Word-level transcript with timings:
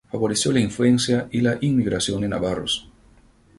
Favoreció 0.11 0.51
la 0.51 0.59
influencia 0.59 1.27
y 1.31 1.41
la 1.41 1.59
inmigración 1.61 2.21
de 2.21 2.27
navarros. 2.29 2.89